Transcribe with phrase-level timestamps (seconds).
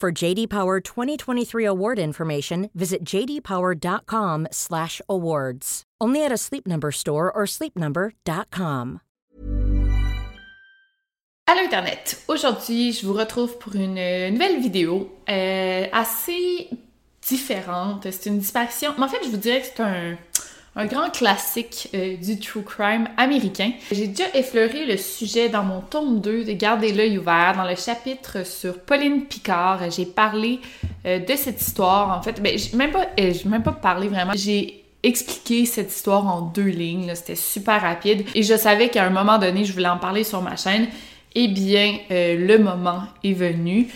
[0.00, 5.82] For JD Power 2023 award information, visit jdpower.com/awards.
[6.00, 9.00] Only at a Sleep Number store or sleepnumber.com.
[11.46, 12.22] Allô Internet!
[12.28, 16.70] Aujourd'hui, je vous retrouve pour une nouvelle vidéo euh, assez
[17.20, 18.10] différente.
[18.10, 18.94] C'est une disparition.
[18.96, 20.16] Mais en fait, je vous dirais que c'est un,
[20.76, 23.72] un grand classique euh, du true crime américain.
[23.90, 27.74] J'ai déjà effleuré le sujet dans mon tome 2 de Garder l'œil ouvert, dans le
[27.74, 29.90] chapitre sur Pauline Picard.
[29.90, 30.60] J'ai parlé
[31.06, 32.16] euh, de cette histoire.
[32.16, 34.32] En fait, ben, j'ai même pas, euh, j'ai même pas parlé vraiment.
[34.36, 37.12] J'ai expliqué cette histoire en deux lignes.
[37.16, 38.24] C'était super rapide.
[38.36, 40.86] Et je savais qu'à un moment donné, je voulais en parler sur ma chaîne.
[41.34, 43.88] Eh bien, le moment est venu.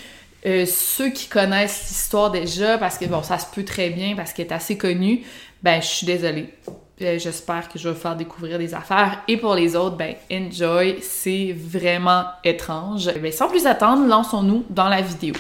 [0.45, 4.47] ceux qui connaissent l'histoire déjà, parce que bon, ça se peut très bien, parce qu'elle
[4.47, 5.25] est assez connue,
[5.65, 6.53] ben je suis désolée.
[7.01, 9.23] J'espère que je vais faire découvrir des affaires.
[9.27, 13.11] Et pour les autres, ben enjoy, c'est vraiment étrange.
[13.21, 15.35] Ben, sans plus attendre, lançons-nous dans la vidéo.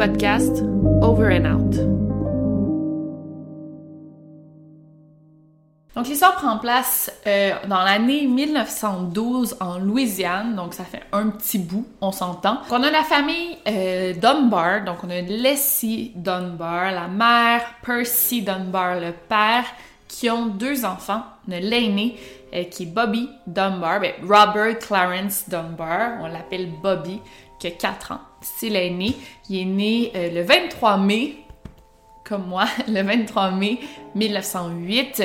[0.00, 0.62] Podcast
[1.02, 1.76] Over and Out.
[5.94, 11.58] Donc l'histoire prend place euh, dans l'année 1912 en Louisiane, donc ça fait un petit
[11.58, 12.60] bout, on s'entend.
[12.70, 19.00] On a la famille euh, Dunbar, donc on a Leslie Dunbar, la mère, Percy Dunbar,
[19.00, 19.66] le père,
[20.08, 21.24] qui ont deux enfants.
[21.46, 22.16] L'aîné
[22.54, 27.20] euh, qui est Bobby Dunbar, ben, Robert Clarence Dunbar, on l'appelle Bobby,
[27.60, 28.20] qui a 4 ans.
[28.40, 29.14] C'est l'aîné.
[29.48, 31.36] Il est né euh, le 23 mai,
[32.24, 33.78] comme moi, le 23 mai
[34.16, 35.22] 1908.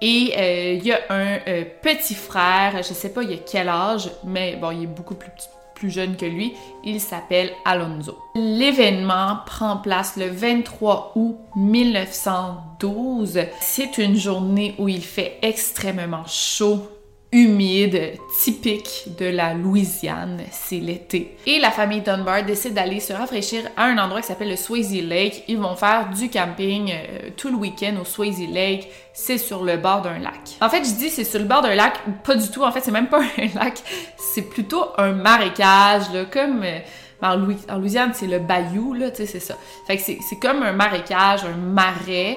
[0.00, 3.68] Et euh, il y a un euh, petit frère, je sais pas il a quel
[3.68, 5.30] âge, mais bon, il est beaucoup plus
[5.74, 6.54] plus jeune que lui.
[6.84, 8.16] Il s'appelle Alonso.
[8.36, 13.40] L'événement prend place le 23 août 1912.
[13.60, 16.88] C'est une journée où il fait extrêmement chaud
[17.32, 18.12] humide,
[18.42, 21.36] typique de la Louisiane, c'est l'été.
[21.46, 25.02] Et la famille Dunbar décide d'aller se rafraîchir à un endroit qui s'appelle le Swayze
[25.02, 25.44] Lake.
[25.48, 28.88] Ils vont faire du camping euh, tout le week-end au Swayze Lake.
[29.14, 30.40] C'est sur le bord d'un lac.
[30.60, 32.62] En fait, je dis c'est sur le bord d'un lac, pas du tout.
[32.62, 33.82] En fait, c'est même pas un lac,
[34.18, 36.62] c'est plutôt un marécage, là, comme...
[36.62, 36.78] Euh,
[37.22, 39.54] en, Louisiane, c'est le bayou, là, tu sais, c'est ça.
[39.86, 42.36] Fait que c'est comme un marécage, un marais.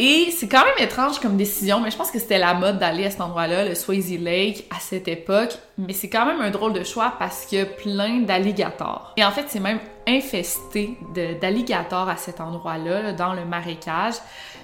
[0.00, 3.06] Et c'est quand même étrange comme décision, mais je pense que c'était la mode d'aller
[3.06, 5.58] à cet endroit-là, le Swayze Lake, à cette époque.
[5.76, 9.12] Mais c'est quand même un drôle de choix parce qu'il y a plein d'alligators.
[9.16, 10.96] Et en fait, c'est même infesté
[11.40, 14.14] d'alligators à cet endroit-là, dans le marécage.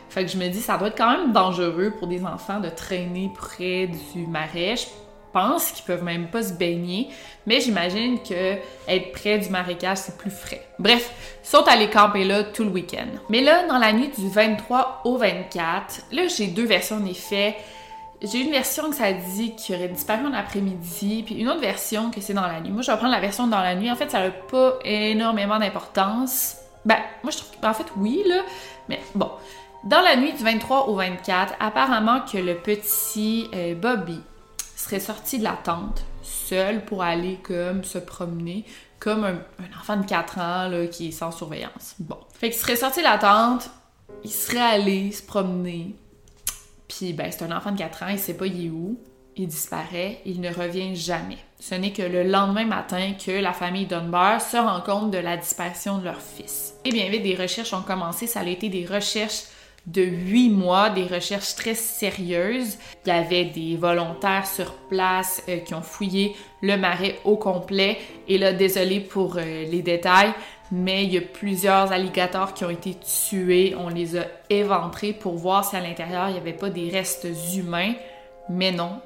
[0.08, 2.68] Fait que je me dis, ça doit être quand même dangereux pour des enfants de
[2.68, 4.76] traîner près du marais
[5.34, 7.08] pense qu'ils peuvent même pas se baigner,
[7.46, 8.54] mais j'imagine que
[8.88, 10.66] être près du marécage, c'est plus frais.
[10.78, 11.10] Bref,
[11.42, 13.08] ils sont allés camper là tout le week-end.
[13.28, 17.56] Mais là, dans la nuit du 23 au 24, là, j'ai deux versions des faits.
[18.22, 22.10] J'ai une version que ça dit qu'il aurait disparu en après-midi, puis une autre version
[22.10, 22.70] que c'est dans la nuit.
[22.70, 23.90] Moi, je vais prendre la version dans la nuit.
[23.90, 26.56] En fait, ça n'a pas énormément d'importance.
[26.84, 28.42] Ben, moi, je trouve en fait, oui, là.
[28.88, 29.30] Mais bon.
[29.82, 34.18] Dans la nuit du 23 au 24, apparemment que le petit euh, Bobby
[34.84, 38.64] serait sorti de la tente seul pour aller comme se promener
[38.98, 39.38] comme un,
[39.78, 41.94] enfant de 4 ans là, qui est sans surveillance.
[41.98, 42.16] Bon.
[42.32, 43.70] Fait qu'il serait sorti de la tente,
[44.24, 45.94] il serait allé se promener.
[46.88, 48.98] Puis ben c'est un enfant de 4 ans, il sait pas il est où.
[49.36, 51.38] Il disparaît, il ne revient jamais.
[51.58, 55.36] Ce n'est que le lendemain matin que la famille Dunbar se rend compte de la
[55.36, 56.74] disparition de leur fils.
[56.84, 58.28] Et bien vite, des recherches ont commencé.
[58.28, 59.42] Ça a été des recherches
[59.86, 62.78] de huit mois, des recherches très sérieuses.
[63.04, 67.98] Il y avait des volontaires sur place euh, qui ont fouillé le marais au complet.
[68.28, 70.32] Et là, désolé pour euh, les détails,
[70.72, 73.74] mais il y a plusieurs alligators qui ont été tués.
[73.78, 77.28] On les a éventrés pour voir si à l'intérieur il n'y avait pas des restes
[77.54, 77.92] humains.
[78.48, 79.00] Mais non,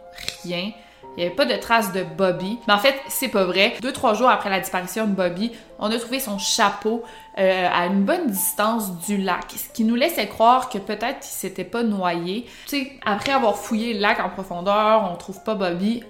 [0.45, 0.71] rien.
[1.17, 2.59] Il n'y avait pas de traces de Bobby.
[2.69, 3.75] Mais en fait, c'est pas vrai.
[3.81, 7.03] Deux, trois jours après la disparition de Bobby, on a trouvé son chapeau
[7.39, 11.35] euh, à une bonne distance du lac, ce qui nous laissait croire que peut-être il
[11.35, 12.47] s'était pas noyé.
[12.67, 16.03] Tu sais, après avoir fouillé le lac en profondeur, on trouve pas Bobby,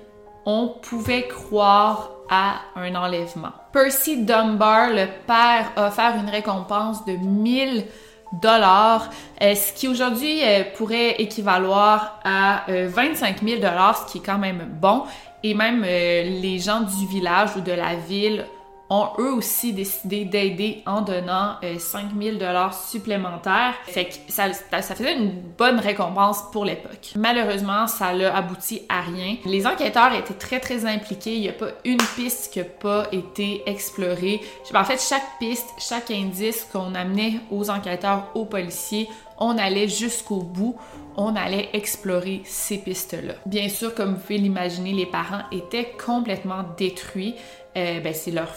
[0.44, 3.52] on pouvait croire à un enlèvement.
[3.72, 7.86] Percy Dunbar, le père, a offert une récompense de 1000
[8.32, 14.38] euh, ce qui aujourd'hui euh, pourrait équivaloir à 25 000 dollars, ce qui est quand
[14.38, 15.04] même bon.
[15.42, 18.44] Et même les gens du village ou de la ville
[18.90, 23.75] ont eux aussi décidé d'aider en donnant 5000 euh, dollars supplémentaires.
[23.85, 27.12] Fait que ça, ça faisait une bonne récompense pour l'époque.
[27.17, 29.37] Malheureusement, ça n'a abouti à rien.
[29.44, 31.35] Les enquêteurs étaient très très impliqués.
[31.35, 34.40] Il n'y a pas une piste qui n'a pas été explorée.
[34.75, 39.08] En fait, chaque piste, chaque indice qu'on amenait aux enquêteurs, aux policiers,
[39.38, 40.76] on allait jusqu'au bout
[41.20, 43.34] on allait explorer ces pistes-là.
[43.44, 47.34] Bien sûr, comme vous pouvez l'imaginer, les parents étaient complètement détruits.
[47.76, 48.55] Euh, ben, c'est leur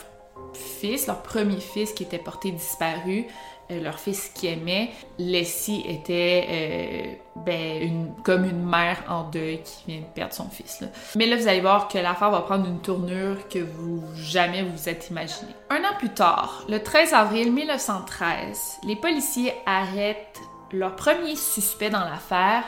[0.53, 3.25] fils, leur premier fils qui était porté disparu,
[3.71, 4.92] euh, leur fils qui aimait.
[5.18, 7.13] Leslie était euh,
[7.45, 10.83] ben, comme une mère en deuil qui vient de perdre son fils.
[11.15, 14.89] Mais là, vous allez voir que l'affaire va prendre une tournure que vous jamais vous
[14.89, 15.51] êtes imaginé.
[15.69, 20.42] Un an plus tard, le 13 avril 1913, les policiers arrêtent
[20.74, 22.63] leur premier suspect dans l'affaire,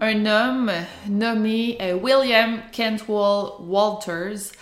[0.00, 0.70] un homme
[1.08, 4.52] nommé euh, William Cantwell Walters,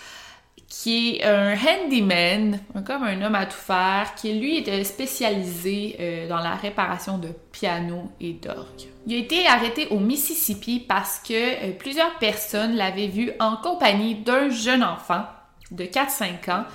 [0.81, 6.27] qui est un handyman, comme un homme à tout faire, qui lui était spécialisé euh,
[6.27, 8.89] dans la réparation de pianos et d'orgues.
[9.07, 14.15] Il a été arrêté au Mississippi parce que euh, plusieurs personnes l'avaient vu en compagnie
[14.15, 15.23] d'un jeune enfant
[15.71, 16.65] de 4-5 ans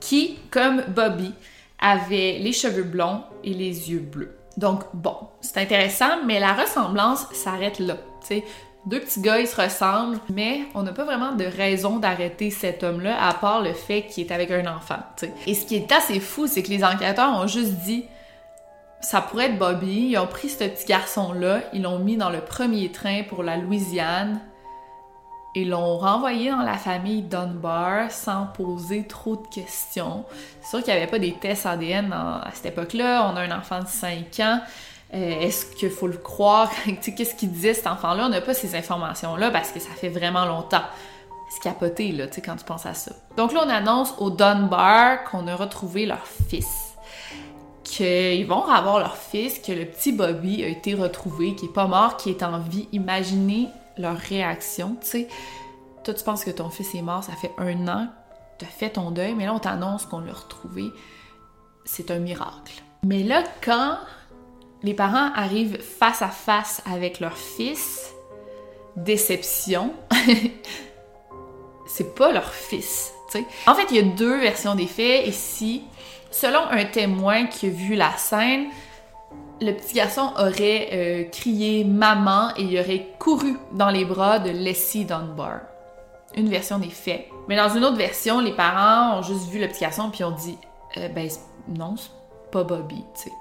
[0.00, 1.32] qui, comme Bobby,
[1.78, 4.36] avait les cheveux blonds et les yeux bleus.
[4.56, 7.96] Donc bon, c'est intéressant, mais la ressemblance s'arrête là.
[8.20, 8.44] sais.
[8.86, 12.82] Deux petits gars, ils se ressemblent, mais on n'a pas vraiment de raison d'arrêter cet
[12.82, 14.98] homme-là, à part le fait qu'il est avec un enfant.
[15.46, 18.04] Et ce qui est assez fou, c'est que les enquêteurs ont juste dit
[19.00, 20.08] ça pourrait être Bobby.
[20.10, 23.56] Ils ont pris ce petit garçon-là, ils l'ont mis dans le premier train pour la
[23.56, 24.40] Louisiane
[25.54, 30.24] et l'ont renvoyé dans la famille Dunbar sans poser trop de questions.
[30.60, 33.30] C'est sûr qu'il n'y avait pas des tests ADN à cette époque-là.
[33.30, 34.60] On a un enfant de 5 ans.
[35.14, 36.70] Euh, est-ce qu'il faut le croire?
[37.16, 38.26] Qu'est-ce qu'il disait cet enfant-là?
[38.26, 40.82] On n'a pas ces informations-là parce que ça fait vraiment longtemps.
[41.50, 43.12] C'est capoté, là, tu sais, quand tu penses à ça.
[43.36, 46.94] Donc là, on annonce au Dunbar qu'on a retrouvé leur fils.
[47.84, 51.86] Qu'ils vont avoir leur fils, que le petit Bobby a été retrouvé, qui est pas
[51.86, 52.88] mort, qui est en vie.
[52.92, 53.68] Imaginez
[53.98, 55.28] leur réaction, tu sais.
[56.02, 58.08] Toi, tu penses que ton fils est mort, ça fait un an,
[58.58, 60.90] tu as fait ton deuil, mais là, on t'annonce qu'on l'a retrouvé.
[61.84, 62.82] C'est un miracle.
[63.04, 63.98] Mais là, quand
[64.84, 68.14] les parents arrivent face à face avec leur fils,
[68.96, 69.94] déception,
[71.86, 73.12] c'est pas leur fils.
[73.30, 73.44] sais.
[73.66, 75.82] En fait, il y a deux versions des faits ici.
[76.30, 78.66] Selon un témoin qui a vu la scène,
[79.62, 84.50] le petit garçon aurait euh, crié maman et il aurait couru dans les bras de
[84.50, 85.60] Leslie Dunbar.
[86.36, 87.28] Une version des faits.
[87.48, 90.32] Mais dans une autre version, les parents ont juste vu le petit garçon puis ont
[90.32, 90.58] dit
[90.98, 91.26] euh, ben
[91.68, 92.10] non, c'est
[92.50, 93.32] pas Bobby, tu sais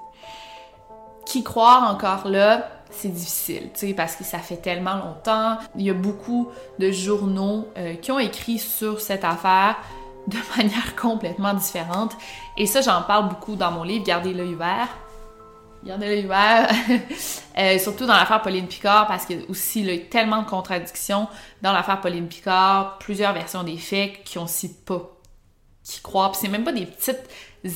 [1.26, 5.58] qui croire encore là, c'est difficile, tu sais, parce que ça fait tellement longtemps.
[5.76, 6.50] Il y a beaucoup
[6.80, 9.78] de journaux euh, qui ont écrit sur cette affaire
[10.28, 12.16] de manière complètement différente.
[12.58, 14.90] Et ça, j'en parle beaucoup dans mon livre, Gardez l'œil ouvert.
[15.84, 16.70] Gardez l'œil ouvert,
[17.58, 21.28] euh, surtout dans l'affaire Pauline Picard, parce a aussi il y a tellement de contradictions
[21.62, 25.10] dans l'affaire Pauline Picard, plusieurs versions des faits qui ont si pas
[25.84, 26.32] qui croient.
[26.32, 27.28] Puis c'est même pas des petites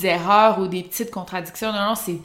[0.03, 1.73] erreurs ou des petites contradictions.
[1.73, 2.19] Non, non, c'est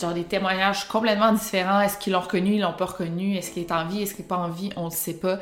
[0.00, 1.80] genre des témoignages complètement différents.
[1.80, 3.36] Est-ce qu'ils l'ont reconnu, ils l'ont pas reconnu?
[3.36, 4.70] Est-ce qu'il est en vie, est-ce qu'il est pas en vie?
[4.76, 5.38] On ne sait pas.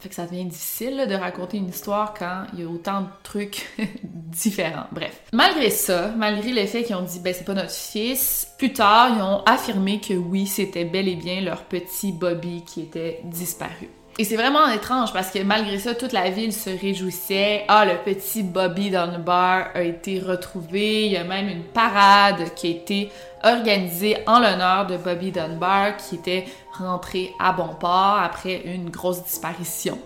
[0.00, 3.06] Fait que ça devient difficile de raconter une histoire quand il y a autant de
[3.24, 3.66] trucs
[4.04, 4.86] différents.
[4.92, 5.22] Bref.
[5.32, 9.10] Malgré ça, malgré le fait qu'ils ont dit ben c'est pas notre fils, plus tard
[9.16, 13.90] ils ont affirmé que oui, c'était bel et bien leur petit Bobby qui était disparu.
[14.20, 17.64] Et c'est vraiment étrange parce que malgré ça, toute la ville se réjouissait.
[17.68, 21.06] Ah, le petit Bobby Dunbar a été retrouvé.
[21.06, 23.12] Il y a même une parade qui a été
[23.44, 26.46] organisée en l'honneur de Bobby Dunbar qui était
[26.76, 29.96] rentré à bon port après une grosse disparition.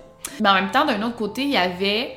[0.40, 2.14] Mais en même temps, d'un autre côté, il y avait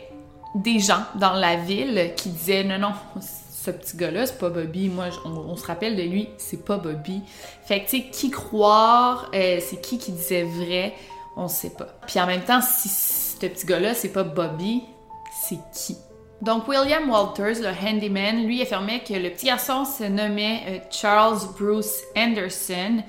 [0.54, 4.90] des gens dans la ville qui disaient non, non, ce petit gars-là, c'est pas Bobby.
[4.90, 7.22] Moi, on, se rappelle de lui, c'est pas Bobby.
[7.64, 10.94] Fait que, tu sais, qui croire, euh, c'est qui qui disait vrai?
[11.36, 11.88] On sait pas.
[12.08, 14.84] Puis en même temps, si ce petit gars-là, c'est pas Bobby,
[15.32, 15.98] c'est qui?
[16.42, 21.40] Donc William Walters, le handyman, lui affirmait que le petit garçon se nommait euh, Charles
[21.58, 23.04] Bruce Anderson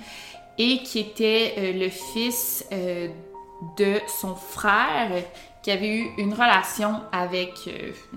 [0.59, 3.09] et qui était euh, le fils euh,
[3.77, 5.11] de son frère
[5.63, 7.51] qui avait eu une relation avec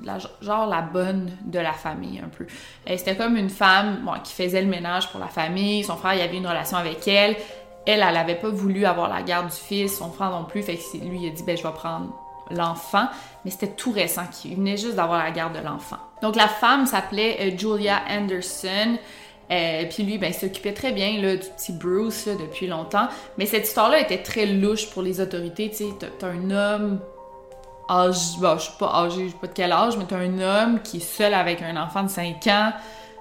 [0.04, 2.46] la, genre la bonne de la famille un peu.
[2.86, 6.38] C'était comme une femme qui faisait le ménage pour la famille, son frère il avait
[6.38, 7.36] une relation avec elle,
[7.86, 10.76] elle, elle avait pas voulu avoir la garde du fils, son frère non plus, fait
[10.76, 12.08] que lui, il a dit, ben, je vais prendre
[12.52, 13.08] l'enfant,
[13.46, 15.98] mais c'était tout récent, qu'il venait juste d'avoir la garde de l'enfant.
[16.22, 18.98] Donc la femme s'appelait euh, Julia Anderson,
[19.52, 23.08] euh, puis lui, ben, il s'occupait très bien là, du petit Bruce depuis longtemps,
[23.38, 27.00] mais cette histoire-là était très louche pour les autorités, tu sais, t'as un homme
[27.90, 30.82] âgé, je sais pas âgé, je sais pas de quel âge, mais t'as un homme
[30.82, 32.72] qui est seul avec un enfant de 5 ans,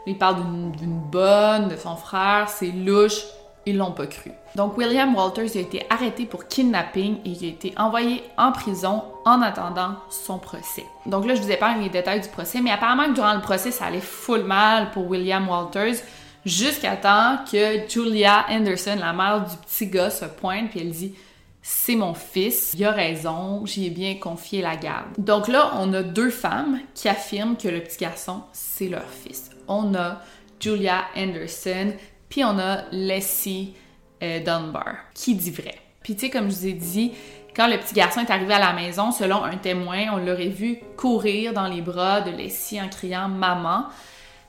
[0.07, 0.37] il parle
[0.77, 3.25] d'une bonne, de son frère, c'est louche,
[3.69, 4.33] ils l'ont pas cru.
[4.55, 9.05] Donc William Walters a été arrêté pour kidnapping et il a été envoyé en prison
[9.25, 10.85] en attendant son procès.
[11.07, 13.87] Donc là, je vous épargne les détails du procès, mais apparemment durant le procès, ça
[13.87, 15.97] allait full mal pour William Walters
[16.45, 21.15] jusqu'à temps que Julia Anderson, la mère du petit gars, se pointe puis elle dit
[21.63, 25.09] c'est mon fils, il a raison, j'y ai bien confié la garde.
[25.19, 29.51] Donc là, on a deux femmes qui affirment que le petit garçon, c'est leur fils.
[29.67, 30.23] On a
[30.61, 31.93] Julia Anderson
[32.29, 33.75] puis on a Leslie
[34.23, 35.75] euh, Dunbar, qui dit vrai.
[36.03, 37.13] Puis tu sais, comme je vous ai dit,
[37.55, 40.79] quand le petit garçon est arrivé à la maison, selon un témoin, on l'aurait vu
[40.97, 43.87] courir dans les bras de Leslie en criant «maman».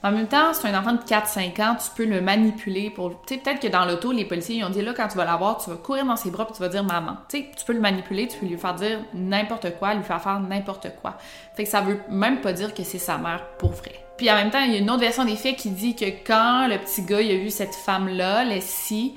[0.01, 3.21] En même temps, c'est un enfant de 4-5 ans, tu peux le manipuler pour...
[3.25, 5.25] Tu sais, peut-être que dans l'auto, les policiers, ils ont dit, là, quand tu vas
[5.25, 7.17] l'avoir, tu vas courir dans ses bras puis tu vas dire «maman».
[7.27, 10.21] Tu sais, tu peux le manipuler, tu peux lui faire dire n'importe quoi, lui faire
[10.21, 11.17] faire n'importe quoi.
[11.55, 14.08] Fait que ça veut même pas dire que c'est sa mère pour vrai.
[14.19, 16.03] Puis en même temps, il y a une autre version des faits qui dit que
[16.03, 19.13] quand le petit gars il a vu cette femme-là, Leslie,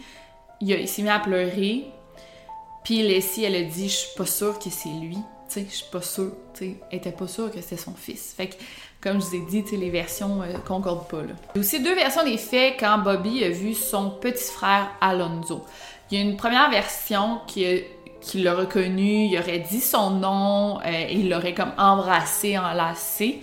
[0.61, 1.87] il, s'est mis à pleurer.
[2.85, 5.17] Puis Leslie, elle a dit Je suis pas sûre que c'est lui.
[5.49, 6.31] Tu sais, je suis pas sûre.
[6.55, 8.33] Tu sais, elle était pas sûre que c'était son fils.
[8.37, 8.55] Fait que,
[9.01, 11.23] comme je vous ai dit, les versions euh, concordent pas.
[11.23, 11.35] Là.
[11.53, 14.89] Il y a aussi deux versions des faits quand Bobby a vu son petit frère
[15.01, 15.65] Alonzo.
[16.13, 17.67] Il y a une première version qui
[18.21, 23.41] qui l'a reconnu, il aurait dit son nom, euh, et il l'aurait comme embrassé, enlacé.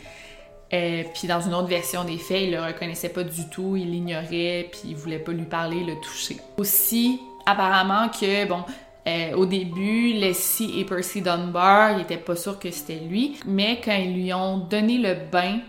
[0.71, 3.91] Euh, puis dans une autre version des faits, il le reconnaissait pas du tout, il
[3.91, 6.37] l'ignorait, puis il voulait pas lui parler, le toucher.
[6.57, 8.63] Aussi, apparemment que, bon,
[9.07, 13.81] euh, au début, Leslie et Percy Dunbar, ils étaient pas sûrs que c'était lui, mais
[13.83, 15.59] quand ils lui ont donné le bain,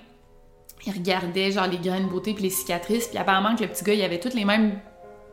[0.87, 3.85] ils regardaient genre les graines de beauté puis les cicatrices, puis apparemment que le petit
[3.85, 4.79] gars, il avait toutes les mêmes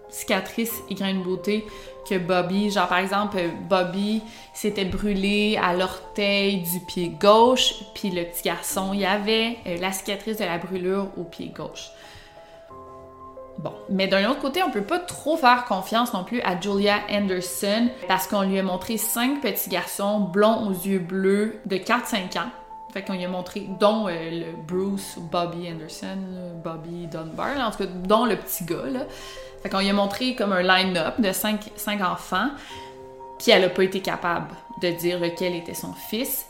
[0.09, 1.65] cicatrices et grains de beauté
[2.07, 2.71] que Bobby.
[2.71, 3.37] Genre, par exemple,
[3.69, 4.21] Bobby
[4.53, 9.91] s'était brûlé à l'orteil du pied gauche, puis le petit garçon, il avait euh, la
[9.91, 11.91] cicatrice de la brûlure au pied gauche.
[13.59, 16.99] Bon, mais d'un autre côté, on peut pas trop faire confiance non plus à Julia
[17.09, 22.37] Anderson parce qu'on lui a montré cinq petits garçons blonds aux yeux bleus de 4-5
[22.37, 22.51] ans.
[22.93, 26.19] Fait qu'on lui a montré, dont euh, le Bruce Bobby Anderson,
[26.63, 29.01] Bobby Dunbar, en tout cas, dont le petit gars, là.
[29.67, 31.69] Fait qu'on lui a montré comme un line-up de cinq,
[32.01, 32.47] enfants,
[33.38, 34.47] puis elle a pas été capable
[34.81, 36.45] de dire lequel était son fils.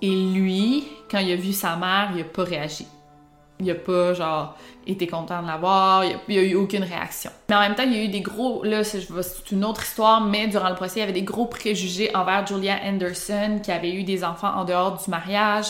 [0.00, 2.86] Et lui, quand il a vu sa mère, il a pas réagi.
[3.60, 7.30] Il a pas, genre, été content de l'avoir, il, il a, eu aucune réaction.
[7.50, 9.06] Mais en même temps, il y a eu des gros, là, c'est
[9.50, 12.78] une autre histoire, mais durant le procès, il y avait des gros préjugés envers Julia
[12.86, 15.66] Anderson, qui avait eu des enfants en dehors du mariage,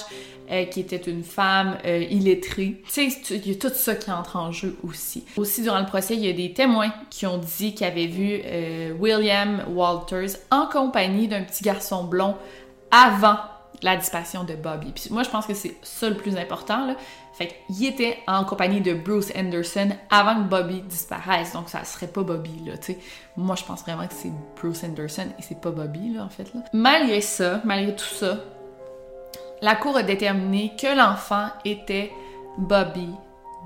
[0.50, 2.81] euh, qui était une femme euh, illettrée.
[2.93, 5.25] Tu sais, il y a tout ça qui entre en jeu aussi.
[5.37, 8.41] Aussi, durant le procès, il y a des témoins qui ont dit qu'ils avaient vu
[8.45, 12.37] euh, William Walters en compagnie d'un petit garçon blond
[12.91, 13.38] avant
[13.83, 14.93] la disparition de Bobby.
[14.95, 16.97] Puis moi, je pense que c'est ça le plus important, là.
[17.33, 21.53] Fait qu'il était en compagnie de Bruce Anderson avant que Bobby disparaisse.
[21.53, 22.99] Donc, ça serait pas Bobby, là, tu sais.
[23.37, 26.55] Moi, je pense vraiment que c'est Bruce Anderson et c'est pas Bobby, là, en fait,
[26.55, 26.61] là.
[26.73, 28.38] Malgré ça, malgré tout ça,
[29.67, 32.13] la cour a déterminé que l'enfant était
[32.57, 33.09] Bobby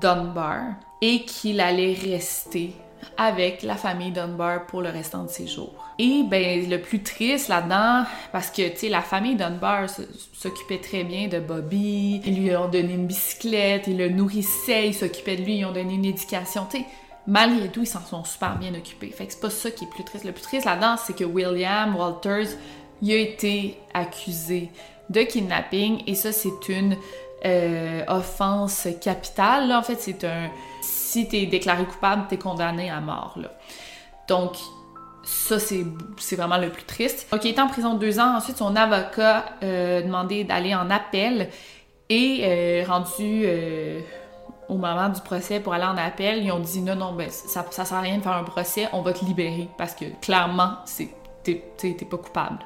[0.01, 0.63] Dunbar
[0.99, 2.73] et qu'il allait rester
[3.19, 5.75] avec la famille Dunbar pour le restant de ses jours.
[5.99, 9.89] Et ben le plus triste là-dedans, parce que la famille Dunbar
[10.33, 14.95] s'occupait très bien de Bobby, ils lui ont donné une bicyclette, ils le nourrissaient, ils
[14.95, 16.85] s'occupaient de lui, ils ont donné une éducation, tu sais.
[17.27, 19.11] Malgré tout, ils s'en sont super bien occupés.
[19.11, 20.25] Fait que c'est pas ça qui est plus triste.
[20.25, 22.57] Le plus triste là-dedans, c'est que William Walters,
[23.03, 24.71] il a été accusé
[25.11, 26.95] de kidnapping et ça c'est une
[27.45, 29.71] euh, offense capitale.
[29.71, 30.49] En fait, c'est un
[30.81, 33.37] si t'es déclaré coupable, t'es condamné à mort.
[34.27, 34.53] Donc,
[35.23, 35.85] ça, c'est,
[36.35, 37.27] vraiment le plus triste.
[37.31, 38.37] Donc, il était en prison deux ans.
[38.37, 41.49] Ensuite, son avocat euh, a demandé d'aller en appel
[42.09, 44.01] et euh, rendu euh,
[44.67, 47.65] au moment du procès pour aller en appel, ils ont dit non, non, ben, ça,
[47.69, 50.77] ça sert à rien de faire un procès, on va te libérer parce que clairement,
[51.43, 51.55] t'es,
[52.09, 52.59] pas coupable.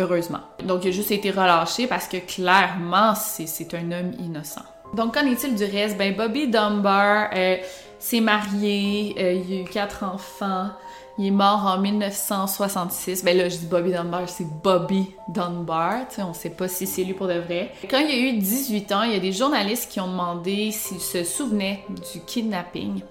[0.00, 0.40] Heureusement.
[0.64, 4.62] Donc, il a juste été relâché parce que clairement, c'est, un homme innocent.
[4.94, 5.98] Donc, qu'en est-il du reste?
[5.98, 7.56] Ben, Bobby Dunbar euh,
[7.98, 10.70] s'est marié, euh, il a eu quatre enfants.
[11.18, 13.24] Il est mort en 1966.
[13.24, 16.04] Ben là, je dis Bobby Dunbar, c'est Bobby Dunbar.
[16.08, 17.72] sais, on sait pas si c'est lui pour de vrai.
[17.90, 21.00] Quand il a eu 18 ans, il y a des journalistes qui ont demandé s'il
[21.00, 23.02] se souvenait du kidnapping.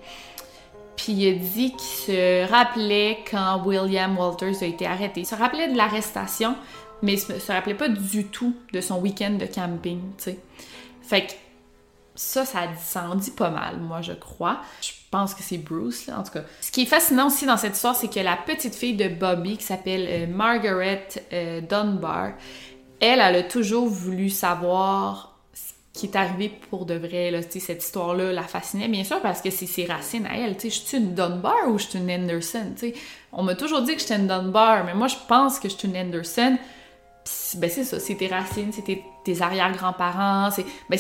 [1.00, 5.22] Puis il a dit qu'il se rappelait quand William Walters a été arrêté.
[5.22, 6.56] Il se rappelait de l'arrestation,
[7.02, 10.40] mais il se rappelait pas du tout de son week-end de camping, tu sais.
[11.02, 11.32] Fait que
[12.20, 14.60] ça, ça, ça en dit pas mal, moi, je crois.
[14.82, 16.44] Je pense que c'est Bruce, en tout cas.
[16.60, 19.58] Ce qui est fascinant aussi dans cette histoire, c'est que la petite fille de Bobby,
[19.58, 22.34] qui s'appelle euh, Margaret euh, Dunbar,
[23.00, 27.84] elle, elle a toujours voulu savoir ce qui est arrivé pour de vrai, là, cette
[27.84, 31.16] histoire-là la fascinait, bien sûr, parce que c'est ses racines à elle, je suis une
[31.16, 32.76] Dunbar ou je suis une Anderson.
[33.32, 35.88] On m'a toujours dit que j'étais une Dunbar, mais moi, je pense que je suis
[35.88, 36.58] une Anderson,
[37.58, 40.98] ben c'est ça, c'est tes racines, tes, arrière-grands-parents, c'est ben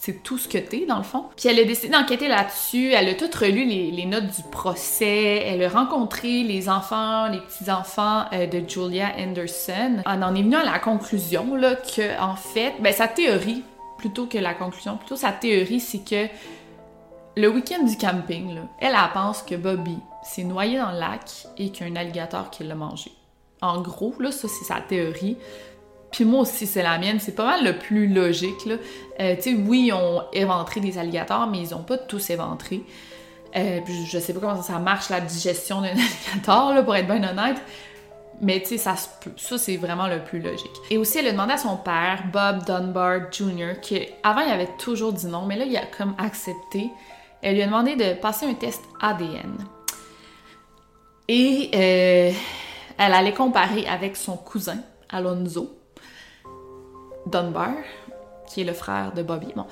[0.00, 1.24] c'est tout ce que t'es, dans le fond.
[1.36, 5.62] Puis elle a décidé d'enquêter là-dessus, elle a tout relu les, notes du procès, elle
[5.62, 10.02] a rencontré les enfants, les petits-enfants euh, de Julia Anderson.
[10.06, 13.64] On en est venu à la conclusion, là, que, en fait, ben, sa théorie,
[13.98, 16.28] plutôt que la conclusion, plutôt sa théorie, c'est que
[17.36, 21.86] le week-end du camping, elle, pense que Bobby s'est noyé dans le lac et qu'il
[21.86, 23.12] y a un alligator qui l'a mangé.
[23.60, 25.36] En gros, là, ça, c'est sa théorie.
[26.10, 27.18] Puis moi aussi, c'est la mienne.
[27.20, 28.76] C'est pas mal le plus logique, là.
[29.20, 32.82] Euh, tu sais, oui, ils ont éventré des alligators, mais ils ont pas tous éventré.
[33.56, 35.88] Euh, puis je sais pas comment ça marche, la digestion d'un
[36.34, 37.60] alligator, là, pour être bien honnête.
[38.40, 38.94] Mais tu sais, ça
[39.36, 40.70] Ça, c'est vraiment le plus logique.
[40.90, 44.70] Et aussi, elle a demandé à son père, Bob Dunbar Jr., qui avant, il avait
[44.78, 46.90] toujours dit non, mais là, il a comme accepté.
[47.42, 49.58] Elle lui a demandé de passer un test ADN.
[51.28, 52.32] Et euh,
[52.98, 55.78] elle allait comparer avec son cousin, Alonzo,
[57.26, 57.74] Dunbar,
[58.46, 59.52] qui est le frère de Bobby.
[59.54, 59.66] Bon.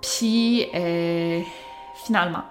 [0.00, 1.40] Puis, euh,
[2.04, 2.44] finalement,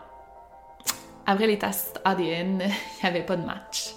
[1.25, 3.95] après les tests ADN, il n'y avait pas de match.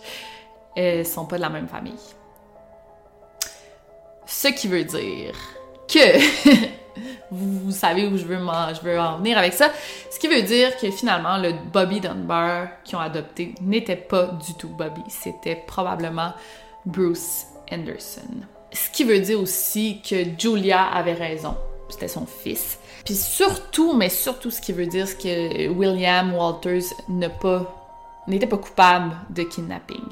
[0.78, 1.98] Euh, ils sont pas de la même famille.
[4.26, 5.34] Ce qui veut dire
[5.88, 5.98] que
[7.32, 9.70] vous, savez où je veux, en, venir avec ça.
[10.10, 14.54] Ce qui veut dire que finalement, le Bobby Dunbar qu'ils ont adopté n'était pas du
[14.54, 15.02] tout Bobby.
[15.08, 16.32] C'était probablement
[16.84, 18.44] Bruce Anderson.
[18.72, 21.56] Ce qui veut dire aussi que Julia avait raison.
[21.88, 22.78] C'était son fils.
[23.04, 29.42] Puis surtout, mais surtout, ce qui veut dire, que William Walters n'était pas, coupable de
[29.42, 30.04] kidnapping.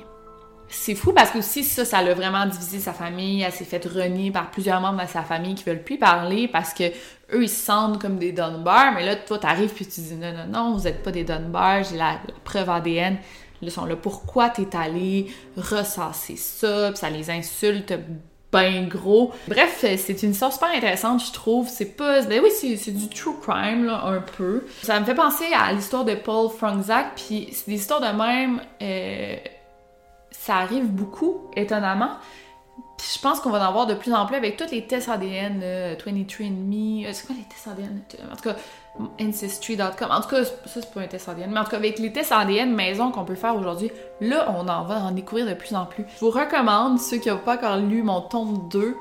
[0.71, 3.43] C'est fou parce que aussi ça, ça l'a vraiment divisé sa famille.
[3.43, 6.73] Elle s'est faite renier par plusieurs membres de sa famille qui veulent plus parler parce
[6.73, 6.85] que
[7.33, 8.93] eux ils se sentent comme des Dunbar.
[8.95, 11.83] Mais là, toi, t'arrives puis tu dis non, non, non, vous êtes pas des Dunbar.
[11.85, 13.19] J'ai la, preuve ADN.
[13.63, 13.97] Ils sont là.
[13.97, 16.91] Pourquoi t'es allé ressasser ça?
[16.91, 17.93] Puis ça les insulte
[18.53, 19.33] ben gros.
[19.47, 21.69] Bref, c'est une histoire super intéressante, je trouve.
[21.69, 22.23] C'est pas...
[22.23, 24.65] Ben oui, c'est du true crime, là, un peu.
[24.83, 28.61] Ça me fait penser à l'histoire de Paul Frangzak, puis c'est des histoires de même...
[28.83, 29.37] Euh,
[30.31, 32.11] ça arrive beaucoup, étonnamment.
[32.97, 35.09] Puis je pense qu'on va en avoir de plus en plus avec tous les tests
[35.09, 35.61] ADN,
[35.97, 37.07] 23andMe...
[37.07, 38.03] Euh, c'est quoi les tests ADN?
[38.31, 38.57] En tout cas,
[39.21, 40.09] Ancestry.com.
[40.11, 41.51] En tout cas, ça, c'est pas un test ADN.
[41.51, 43.91] Mais en tout cas, avec les tests ADN maison qu'on peut faire aujourd'hui,
[44.21, 46.05] là, on en va en découvrir de plus en plus.
[46.17, 48.97] Je vous recommande, ceux qui n'ont pas encore lu mon tome 2,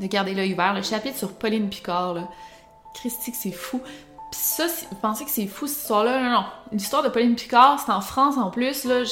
[0.00, 0.74] de garder l'œil ouvert.
[0.74, 2.28] Le chapitre sur Pauline Picard, là.
[2.94, 3.80] Christy, c'est fou.
[4.30, 4.66] Pis ça,
[5.02, 6.22] pensez que c'est fou cette histoire-là?
[6.22, 6.44] Non, non.
[6.72, 8.84] L'histoire de Pauline Picard, c'est en France en plus.
[8.84, 9.04] Là.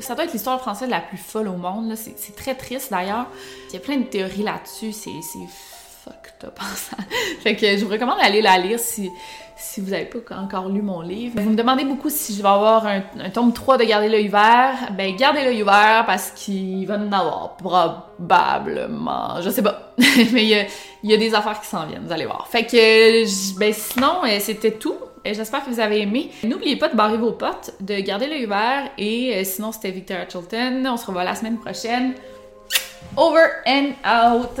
[0.00, 1.94] ça doit être l'histoire française la plus folle au monde.
[1.96, 3.26] C'est très triste d'ailleurs.
[3.70, 4.92] Il y a plein de théories là-dessus.
[4.92, 5.10] C'est
[6.04, 7.02] fucked up en
[7.42, 9.10] Fait que je vous recommande d'aller la lire si,
[9.62, 11.40] si vous n'avez pas encore lu mon livre.
[11.40, 13.00] Vous me demandez beaucoup si je vais avoir un,
[13.32, 14.90] tome 3 de Garder l'œil ouvert.
[14.98, 19.40] Ben, gardez l'œil ouvert parce qu'il va en avoir probablement.
[19.40, 19.94] Je sais pas.
[20.32, 20.68] Mais il
[21.04, 22.48] y, a, des affaires qui s'en viennent, vous allez voir.
[22.48, 24.96] Fait que, ben, sinon, euh, c'était tout.
[25.24, 26.32] J'espère que vous avez aimé.
[26.42, 28.90] N'oubliez pas de barrer vos potes, de garder l'œil ouvert.
[28.98, 30.84] Et euh, sinon, c'était Victoria Chilton.
[30.86, 32.14] On se revoit la semaine prochaine.
[33.16, 34.60] Over and out.